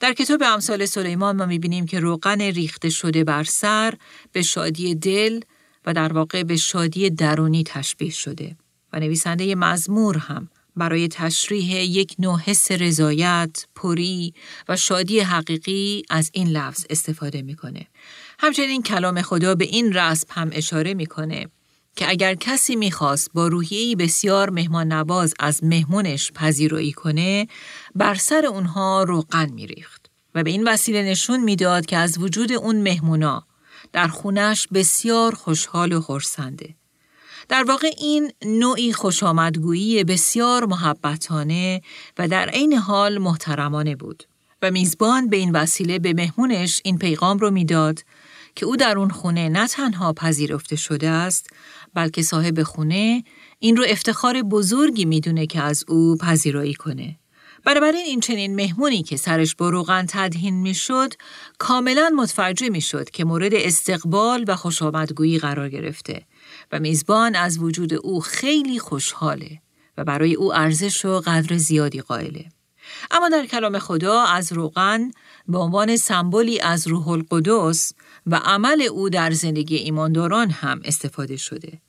[0.01, 3.95] در کتاب امثال سلیمان ما می‌بینیم که روغن ریخته شده بر سر
[4.33, 5.41] به شادی دل
[5.87, 8.57] و در واقع به شادی درونی تشبیه شده
[8.93, 14.35] و نویسنده مزمور هم برای تشریح یک نوع حس رضایت، پری
[14.69, 17.87] و شادی حقیقی از این لفظ استفاده می‌کنه.
[18.39, 21.49] همچنین کلام خدا به این رسم هم اشاره می‌کنه
[22.01, 27.49] که اگر کسی می‌خواست با روحیهی بسیار مهمان نواز از مهمونش پذیرایی کنه
[27.95, 32.77] بر سر اونها روغن میریخت و به این وسیله نشون می‌داد که از وجود اون
[32.77, 33.47] مهمونا
[33.93, 36.75] در خونش بسیار خوشحال و خورسنده.
[37.49, 41.83] در واقع این نوعی خوشامدگویی بسیار محبتانه
[42.19, 44.25] و در عین حال محترمانه بود
[44.63, 48.05] و میزبان به این وسیله به مهمونش این پیغام رو می‌داد
[48.55, 51.51] که او در اون خونه نه تنها پذیرفته شده است
[51.95, 53.25] بلکه صاحب خونه
[53.59, 57.17] این رو افتخار بزرگی می‌دونه که از او پذیرایی کنه.
[57.65, 61.15] بنابراین این چنین مهمونی که سرش با روغن تدهین می‌شد
[61.59, 66.23] کاملا متوجه می‌شد که مورد استقبال و خوشامدگویی قرار گرفته
[66.73, 69.59] و میزبان از وجود او خیلی خوشحاله
[69.97, 72.45] و برای او ارزش و قدر زیادی قائله.
[73.11, 75.11] اما در کلام خدا از روغن
[75.51, 77.93] به عنوان سمبولی از روح القدس
[78.27, 81.81] و عمل او در زندگی ایمانداران هم استفاده شده.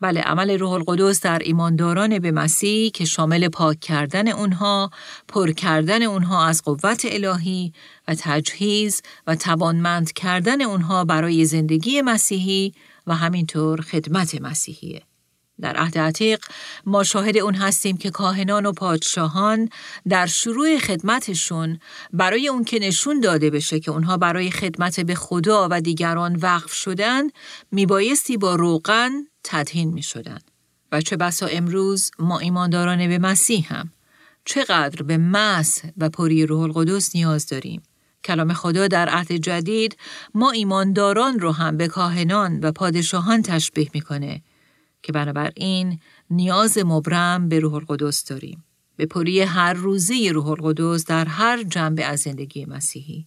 [0.00, 4.90] بله عمل روح القدس در ایمانداران به مسیح که شامل پاک کردن اونها،
[5.28, 7.72] پر کردن اونها از قوت الهی
[8.08, 12.74] و تجهیز و توانمند کردن اونها برای زندگی مسیحی
[13.06, 15.02] و همینطور خدمت مسیحیه.
[15.60, 16.44] در عهد عتیق
[16.86, 19.68] ما شاهد اون هستیم که کاهنان و پادشاهان
[20.08, 21.78] در شروع خدمتشون
[22.12, 26.72] برای اون که نشون داده بشه که اونها برای خدمت به خدا و دیگران وقف
[26.72, 27.22] شدن
[27.72, 29.10] میبایستی با روغن
[29.44, 30.38] تدهین می شدن.
[30.92, 33.92] و چه بسا امروز ما ایمانداران به مسیح هم
[34.44, 37.82] چقدر به مس و پری روح القدس نیاز داریم.
[38.24, 39.96] کلام خدا در عهد جدید
[40.34, 44.42] ما ایمانداران رو هم به کاهنان و پادشاهان تشبیه می‌کنه
[45.02, 48.64] که بنابراین نیاز مبرم به روح القدس داریم.
[48.96, 53.26] به پری هر روزه روح القدس در هر جنبه از زندگی مسیحی.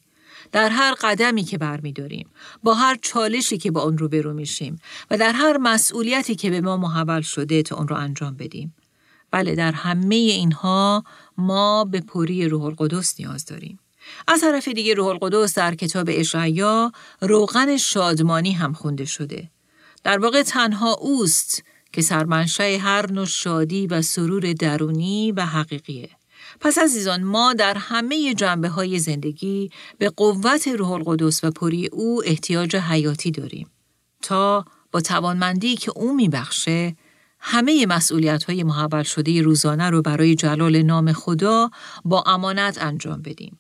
[0.52, 2.30] در هر قدمی که برمیداریم
[2.64, 4.80] با هر چالشی که با اون رو برو میشیم
[5.12, 8.76] و در هر مسئولیتی که به ما محول شده تا اون رو انجام بدیم
[9.32, 11.04] بله در همه اینها
[11.38, 13.80] ما به پری روح القدس نیاز داریم
[14.28, 19.50] از طرف دیگه روح القدس در کتاب اشعیا روغن شادمانی هم خونده شده
[20.04, 21.64] در واقع تنها اوست
[21.94, 26.10] که سرمنشه هر نوع شادی و سرور درونی و حقیقیه.
[26.60, 32.22] پس عزیزان ما در همه جنبه های زندگی به قوت روح القدس و پری او
[32.26, 33.70] احتیاج حیاتی داریم
[34.22, 36.96] تا با توانمندی که او میبخشه
[37.40, 41.70] همه مسئولیت های محول شده روزانه رو برای جلال نام خدا
[42.06, 43.60] با امانت انجام بدیم.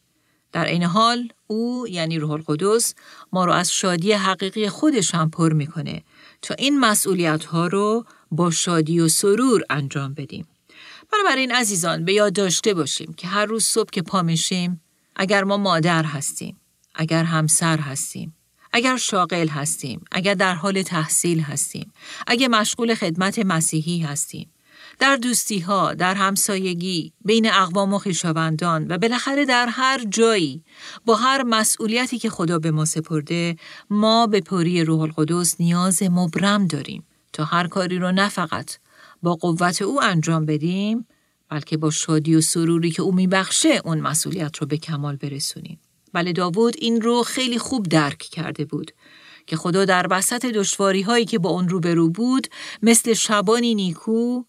[0.52, 2.96] در این حال او یعنی روح القدس
[3.32, 6.04] ما رو از شادی حقیقی خودش هم پر می‌کنه
[6.44, 10.48] تا این مسئولیت ها رو با شادی و سرور انجام بدیم.
[11.14, 14.82] بنابراین عزیزان به یاد داشته باشیم که هر روز صبح که پا میشیم
[15.16, 16.62] اگر ما مادر هستیم،
[16.96, 18.36] اگر همسر هستیم،
[18.74, 21.92] اگر شاغل هستیم، اگر در حال تحصیل هستیم،
[22.28, 24.53] اگر مشغول خدمت مسیحی هستیم،
[25.00, 30.64] در دوستی ها، در همسایگی، بین اقوام و خویشاوندان و بالاخره در هر جایی
[31.06, 33.56] با هر مسئولیتی که خدا به ما سپرده
[33.90, 38.78] ما به پوری روح القدس نیاز مبرم داریم تا هر کاری رو نه فقط
[39.24, 41.08] با قوت او انجام بدیم
[41.50, 45.80] بلکه با شادی و سروری که او میبخشه اون مسئولیت رو به کمال برسونیم.
[46.14, 48.92] بله داوود این رو خیلی خوب درک کرده بود
[49.48, 52.48] که خدا در وسط دشواری هایی که با اون روبرو بود
[52.82, 54.44] مثل شبانی نیکو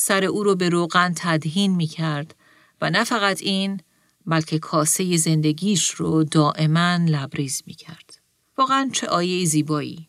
[0.00, 2.34] سر او رو به روغن تدهین می کرد
[2.80, 3.80] و نه فقط این
[4.26, 8.18] بلکه کاسه زندگیش رو دائما لبریز می کرد.
[8.58, 10.08] واقعا چه آیه زیبایی.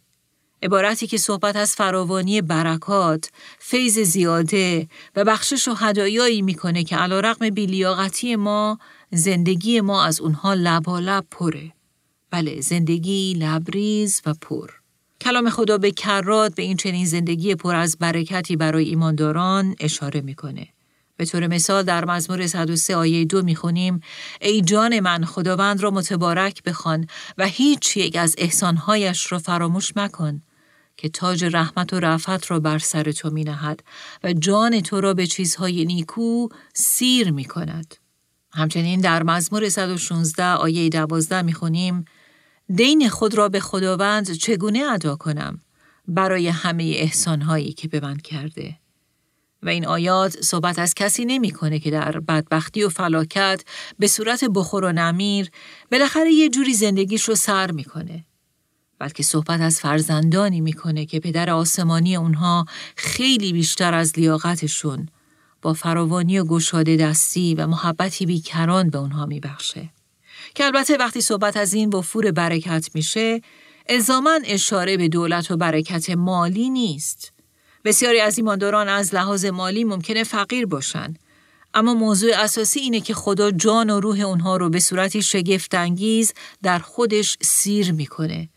[0.64, 7.20] عبارتی که صحبت از فراوانی برکات، فیض زیاده و بخشش و هدایایی می‌کنه که علا
[7.20, 8.80] رقم بیلیاقتی ما
[9.12, 11.74] زندگی ما از اونها لبالب پره.
[12.32, 14.79] بله زندگی لبریز و پر.
[15.22, 20.68] کلام خدا به کرات به این چنین زندگی پر از برکتی برای ایمانداران اشاره می‌کنه.
[21.18, 24.02] به طور مثال در مزمور 103 آیه دو می‌خونیم
[24.42, 30.42] ای جان من خداوند را متبارک بخوان و هیچ یک از احسانهایش را فراموش مکن
[30.98, 33.84] که تاج رحمت و رفت را بر سر تو می نهد
[34.24, 37.96] و جان تو را به چیزهای نیکو سیر می کند.
[38.54, 42.06] همچنین در مزمور 116 آیه 12 می خونیم
[42.76, 45.60] دین خود را به خداوند چگونه ادا کنم
[46.08, 48.76] برای همه احسانهایی که به من کرده
[49.64, 53.64] و این آیات صحبت از کسی نمی‌کنه که در بدبختی و فلاکت
[54.00, 55.50] به صورت بخور و نمیر
[55.92, 58.26] بالاخره یه جوری زندگیش رو سر می‌کنه
[59.00, 65.10] بلکه صحبت از فرزندانی می‌کنه که پدر آسمانی اونها خیلی بیشتر از لیاقتشون
[65.62, 69.90] با فراوانی و گشاده دستی و محبتی بیکران به اونها میبخشه.
[70.56, 73.42] که البته وقتی صحبت از این وفور برکت میشه
[73.90, 77.34] الزاما اشاره به دولت و برکت مالی نیست.
[77.86, 81.14] بسیاری از ایمانداران از لحاظ مالی ممکنه فقیر باشن.
[81.74, 86.34] اما موضوع اساسی اینه که خدا جان و روح اونها رو به صورتی شگفتانگیز
[86.64, 88.50] در خودش سیر می‌کنه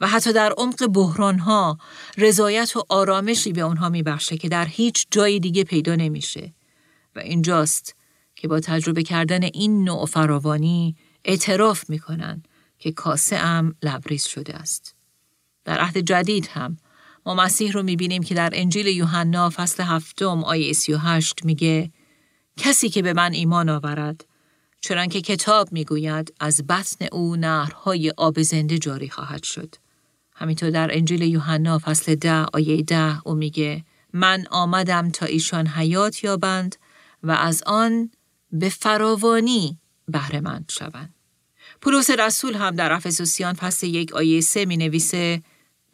[0.00, 1.78] و حتی در عمق بحرانها
[2.18, 6.54] رضایت و آرامشی به اونها میبخشه که در هیچ جای دیگه پیدا نمیشه
[7.16, 7.94] و اینجاست
[8.36, 12.42] که با تجربه کردن این نوع فراوانی اعتراف می‌کنن
[12.78, 14.94] که کاسه ام لبریز شده است.
[15.64, 16.76] در عهد جدید هم
[17.26, 21.90] ما مسیح رو می‌بینیم که در انجیل یوحنا فصل هفتم آیه 38 میگه
[22.56, 24.24] کسی که به من ایمان آورد
[24.80, 29.74] چرا که کتاب می‌گوید از بطن او نهرهای آب زنده جاری خواهد شد.
[30.34, 36.24] همینطور در انجیل یوحنا فصل ده آیه ده او میگه من آمدم تا ایشان حیات
[36.24, 36.76] یابند
[37.22, 38.10] و از آن
[38.52, 39.78] به فراوانی
[40.08, 41.14] بهره شوند.
[41.80, 45.42] پولس رسول هم در افسوسیان فصل یک آیه سه می نویسه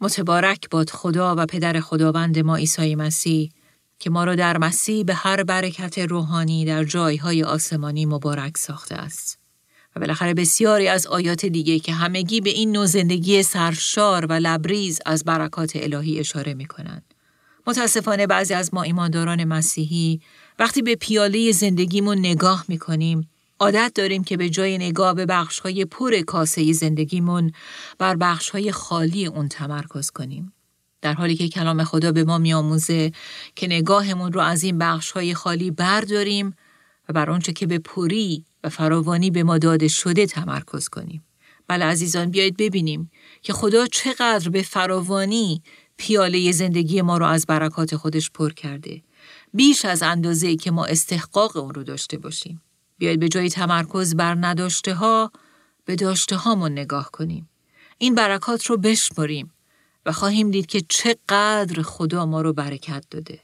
[0.01, 3.51] متبارک باد خدا و پدر خداوند ما عیسی مسیح
[3.99, 9.39] که ما را در مسیح به هر برکت روحانی در جایهای آسمانی مبارک ساخته است.
[9.95, 15.01] و بالاخره بسیاری از آیات دیگه که همگی به این نوع زندگی سرشار و لبریز
[15.05, 17.13] از برکات الهی اشاره می کنند.
[17.67, 20.21] متاسفانه بعضی از ما ایمانداران مسیحی
[20.59, 25.85] وقتی به پیاله زندگیمون نگاه می کنیم عادت داریم که به جای نگاه به بخشهای
[25.85, 27.51] پر کاسه زندگیمون
[27.97, 30.53] بر بخشهای خالی اون تمرکز کنیم.
[31.01, 33.11] در حالی که کلام خدا به ما میآموزه
[33.55, 36.55] که نگاهمون رو از این بخشهای خالی برداریم
[37.09, 41.23] و بر آنچه که به پوری و فراوانی به ما داده شده تمرکز کنیم.
[41.67, 45.61] بله عزیزان بیایید ببینیم که خدا چقدر به فراوانی
[45.97, 49.01] پیاله زندگی ما رو از برکات خودش پر کرده.
[49.53, 52.61] بیش از اندازه که ما استحقاق اون رو داشته باشیم.
[52.97, 55.31] بیایید به جای تمرکز بر نداشته ها
[55.85, 57.49] به داشته هامون نگاه کنیم.
[57.97, 59.51] این برکات رو بشمریم
[60.05, 63.39] و خواهیم دید که چقدر خدا ما رو برکت داده.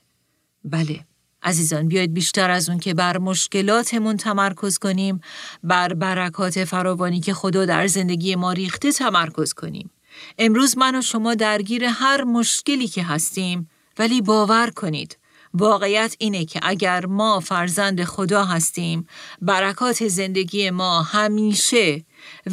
[0.63, 1.05] بله،
[1.43, 5.21] عزیزان بیایید بیشتر از اون که بر مشکلاتمون تمرکز کنیم،
[5.63, 9.91] بر برکات فراوانی که خدا در زندگی ما ریخته تمرکز کنیم.
[10.37, 13.69] امروز من و شما درگیر هر مشکلی که هستیم
[13.99, 15.17] ولی باور کنید
[15.53, 19.07] واقعیت اینه که اگر ما فرزند خدا هستیم
[19.41, 22.05] برکات زندگی ما همیشه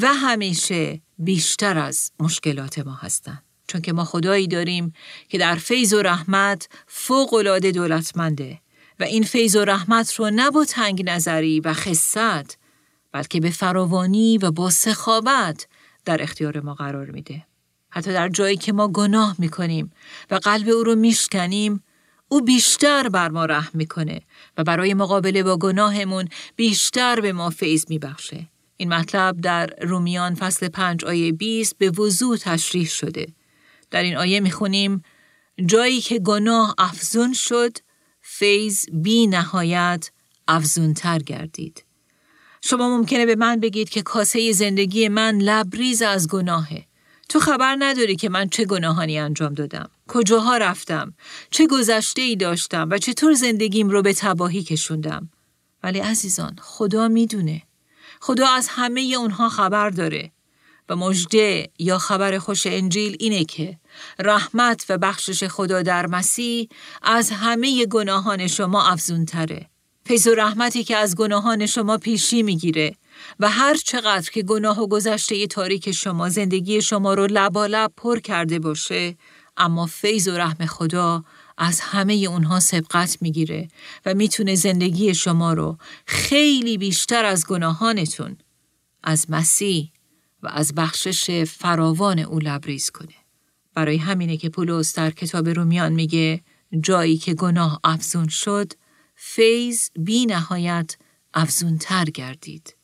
[0.02, 3.44] و همیشه بیشتر از مشکلات ما هستند.
[3.68, 4.92] چون که ما خدایی داریم
[5.28, 8.60] که در فیض و رحمت فوق العاده دولتمنده
[9.00, 12.58] و این فیض و رحمت رو نه با تنگ نظری و خصت
[13.12, 15.66] بلکه به فراوانی و با سخاوت
[16.04, 17.46] در اختیار ما قرار میده.
[17.90, 19.92] حتی در جایی که ما گناه می‌کنیم
[20.30, 21.84] و قلب او رو میشکنیم
[22.28, 24.20] او بیشتر بر ما رحم می‌کنه
[24.56, 28.48] و برای مقابله با گناهمون بیشتر به ما فیض میبخشه.
[28.76, 33.26] این مطلب در رومیان فصل 5 آیه 20 به وضوح تشریح شده.
[33.90, 35.02] در این آیه می‌خونیم
[35.66, 37.78] جایی که گناه افزون شد
[38.20, 40.10] فیض بی نهایت
[40.48, 41.84] افزونتر گردید.
[42.62, 46.84] شما ممکنه به من بگید که کاسه زندگی من لبریز از گناهه.
[47.28, 49.90] تو خبر نداری که من چه گناهانی انجام دادم.
[50.08, 51.14] کجاها رفتم.
[51.50, 55.30] چه گذشته ای داشتم و چطور زندگیم رو به تباهی کشوندم.
[55.82, 57.62] ولی عزیزان خدا می‌دونه.
[58.20, 60.32] خدا از همه اونها خبر داره.
[60.88, 63.78] و مژده یا خبر خوش انجیل اینه که
[64.18, 66.68] رحمت و بخشش خدا در مسیح
[67.02, 69.66] از همه گناهان شما افزون تره.
[70.06, 72.94] فیض و رحمتی که از گناهان شما پیشی می‌گیره
[73.40, 78.58] و هر چقدر که گناه و گذشته تاریک شما زندگی شما رو لبالب پر کرده
[78.58, 79.16] باشه
[79.58, 81.24] اما فیض و رحم خدا
[81.58, 83.68] از همه اونها سبقت می‌گیره
[84.06, 88.36] و می‌تونه زندگی شما رو خیلی بیشتر از گناهانتون
[89.02, 89.92] از مسیح
[90.42, 93.14] و از بخشش فراوان او لبریز کنه.
[93.74, 96.40] برای همینه که پولس در کتاب رومیان میگه
[96.80, 98.72] جایی که گناه افزون شد
[99.14, 100.96] فیض بی نهایت
[101.34, 102.77] افزون تر گردید.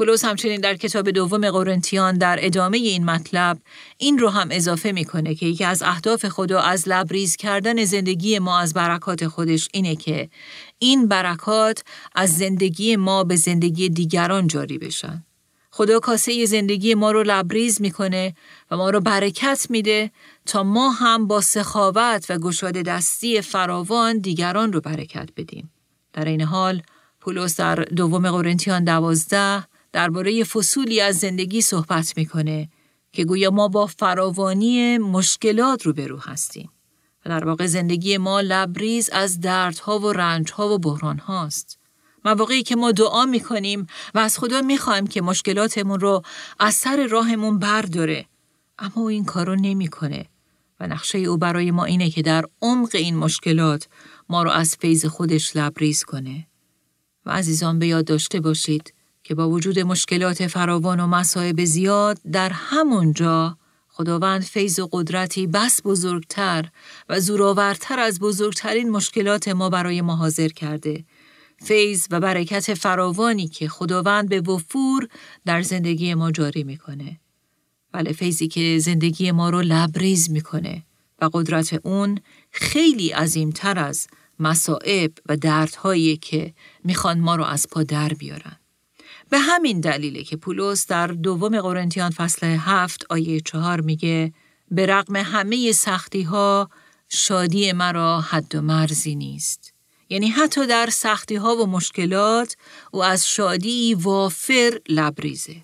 [0.00, 3.58] پولس همچنین در کتاب دوم قرنتیان در ادامه این مطلب
[3.98, 8.58] این رو هم اضافه می‌کنه که یکی از اهداف خدا از لبریز کردن زندگی ما
[8.58, 10.28] از برکات خودش اینه که
[10.78, 11.84] این برکات
[12.14, 15.24] از زندگی ما به زندگی دیگران جاری بشن.
[15.70, 18.34] خدا کاسه زندگی ما رو لبریز می‌کنه
[18.70, 20.10] و ما رو برکت میده
[20.46, 25.70] تا ما هم با سخاوت و گشاده دستی فراوان دیگران رو برکت بدیم.
[26.12, 26.82] در این حال
[27.20, 32.68] پولس در دوم قرنتیان دوازده درباره فصولی از زندگی صحبت می‌کنه
[33.12, 36.70] که گویا ما با فراوانی مشکلات رو برو هستیم.
[37.26, 41.78] و در واقع زندگی ما لبریز از دردها و رنجها و بحران هاست.
[42.24, 46.22] مواقعی که ما دعا می‌کنیم و از خدا می‌خوایم که مشکلاتمون رو
[46.58, 48.26] از سر راهمون برداره
[48.78, 50.26] اما او این کارو نمی‌کنه
[50.80, 53.88] و نقشه او برای ما اینه که در عمق این مشکلات
[54.28, 56.46] ما رو از فیض خودش لبریز کنه
[57.26, 58.94] و عزیزان به یاد داشته باشید
[59.30, 63.58] که با وجود مشکلات فراوان و مصائب زیاد در همونجا
[63.88, 66.68] خداوند فیض و قدرتی بس بزرگتر
[67.08, 71.04] و زورآورتر از بزرگترین مشکلات ما برای ما حاضر کرده
[71.62, 75.08] فیض و برکت فراوانی که خداوند به وفور
[75.46, 77.20] در زندگی ما جاری می‌کنه.
[77.92, 80.82] بله فیضی که زندگی ما رو لبریز می‌کنه
[81.22, 82.18] و قدرت اون
[82.50, 84.06] خیلی عظیمتر از
[84.38, 86.54] مصائب و دردهایی که
[86.84, 88.59] می‌خوان ما رو از پا در بیارن.
[89.30, 94.32] به همین دلیله که پولس در دوم قرنتیان فصل هفت آیه چهار میگه
[94.70, 96.70] به رغم همه سختی ها
[97.08, 99.74] شادی مرا حد و مرزی نیست.
[100.08, 102.56] یعنی حتی در سختی ها و مشکلات
[102.92, 105.56] او از شادی وافر لبریزه.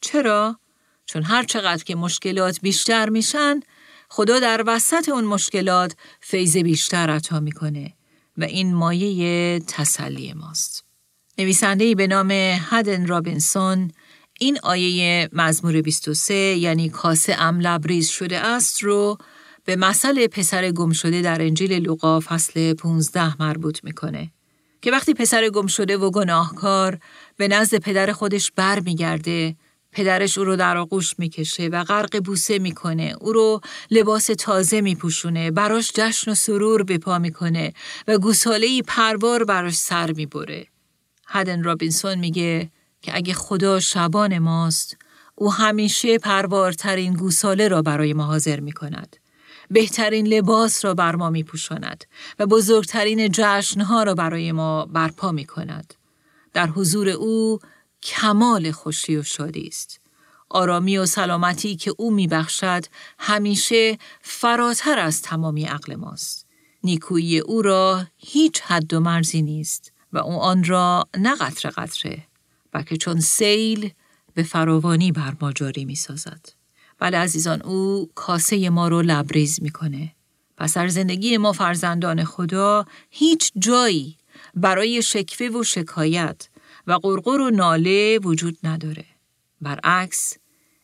[0.00, 0.58] چرا؟
[1.06, 3.60] چون هر چقدر که مشکلات بیشتر میشن
[4.08, 7.94] خدا در وسط اون مشکلات فیض بیشتر عطا می‌کنه
[8.36, 10.87] و این مایه تسلی ماست.
[11.38, 12.30] نویسنده به نام
[12.70, 13.90] هدن رابینسون.
[14.40, 19.18] این آیه مزمور 23 یعنی کاسه ام لبریز شده است رو
[19.64, 24.30] به مسئله پسر گم شده در انجیل لوقا فصل 15 مربوط می‌کنه.
[24.82, 26.98] که وقتی پسر گم شده و گناهکار
[27.36, 29.56] به نزد پدر خودش بر میگرده
[29.92, 33.14] پدرش او رو در آغوش می‌کشه و غرق بوسه می‌کنه.
[33.20, 33.60] او رو
[33.90, 37.72] لباس تازه میپوشونه براش جشن و سرور به پا می‌کنه
[38.08, 40.66] و گوساله پروار براش سر می‌بره.
[41.28, 42.70] هدن رابینسون میگه
[43.02, 44.96] که اگه خدا شبان ماست
[45.34, 49.16] او همیشه پروارترین گوساله را برای ما حاضر می‌کند
[49.70, 52.04] بهترین لباس را بر ما می پوشاند
[52.38, 55.94] و بزرگترین جشنها را برای ما برپا می کند.
[56.52, 57.58] در حضور او
[58.02, 60.00] کمال خوشی و شادی است.
[60.48, 62.84] آرامی و سلامتی که او می بخشد
[63.18, 66.46] همیشه فراتر از تمامی عقل ماست.
[66.84, 72.24] نیکویی او را هیچ حد و مرزی نیست و او آن را نه قطره قطره
[72.72, 73.90] بلکه چون سیل
[74.34, 76.40] به فراوانی بر ما جاری می سازد.
[76.98, 80.14] بله عزیزان او کاسه ما رو لبریز می‌کنه.
[80.56, 84.16] پس در زندگی ما فرزندان خدا هیچ جایی
[84.54, 86.48] برای شکوه و شکایت
[86.86, 89.04] و قرقر و ناله وجود نداره.
[89.60, 90.36] برعکس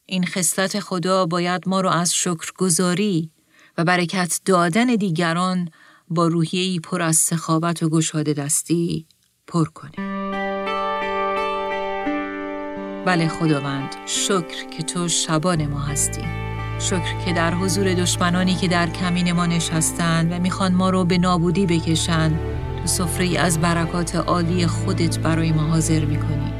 [0.06, 3.30] این خصلت خدا باید ما رو از شکرگزاری
[3.78, 5.70] و برکت دادن دیگران
[6.08, 9.06] با روحیه‌ای پر از سخاوت و گشاده دستی
[9.46, 9.90] پر کنه.
[13.06, 16.22] بله خداوند شکر که تو شبان ما هستی
[16.78, 21.18] شکر که در حضور دشمنانی که در کمین ما نشستند و می‌خوان ما رو به
[21.18, 22.38] نابودی بکشند
[22.80, 26.52] تو سفره از برکات عالی خودت برای ما حاضر می‌کنی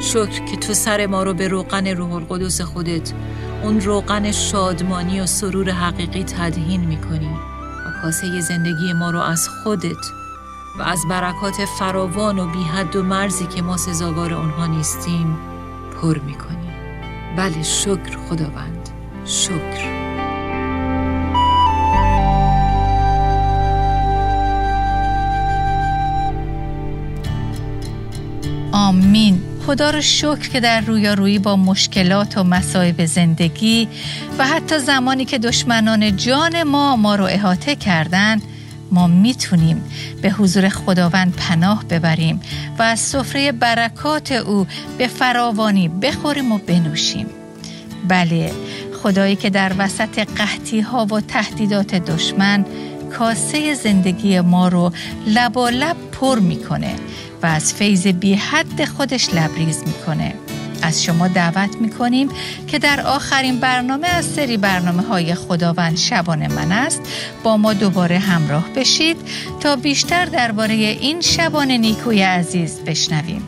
[0.00, 3.12] شکر که تو سر ما رو به روغن روح القدس خودت
[3.62, 7.36] اون روغن شادمانی و سرور حقیقی تدهین می‌کنی
[7.86, 10.21] و کاسه زندگی ما رو از خودت
[10.78, 15.36] و از برکات فراوان و بیحد و مرزی که ما سزاوار اونها نیستیم
[16.02, 16.72] پر می‌کنی
[17.36, 18.88] بله شکر خداوند.
[19.24, 20.02] شکر.
[28.72, 29.42] آمین.
[29.66, 33.88] خدا رو شکر که در رویارویی با مشکلات و مصائب زندگی
[34.38, 38.40] و حتی زمانی که دشمنان جان ما ما رو احاطه کردن
[38.92, 39.84] ما می‌تونیم
[40.22, 42.40] به حضور خداوند پناه ببریم
[42.78, 44.66] و از سفره برکات او
[44.98, 47.26] به فراوانی بخوریم و بنوشیم.
[48.08, 48.52] بله
[49.02, 52.64] خدایی که در وسط قحطی ها و تهدیدات دشمن
[53.18, 54.92] کاسه زندگی ما رو
[55.26, 56.94] لبالب پر می‌کنه
[57.42, 60.34] و از فیض بی حد خودش لبریز می‌کنه.
[60.82, 62.28] از شما دعوت می‌کنیم
[62.66, 67.00] که در آخرین برنامه از سری برنامه های خداوند شبان من است.
[67.42, 69.16] با ما دوباره همراه بشید
[69.60, 73.42] تا بیشتر درباره این شبان نیکوی عزیز بشنویم.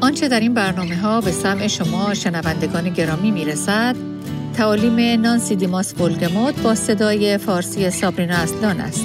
[0.00, 3.96] آنچه در این برنامه ها به سمع شما شنوندگان گرامی می‌رسد
[4.56, 9.04] تعالیم نانسی دیماس بولگموت با صدای فارسی سابرینا اصلان است.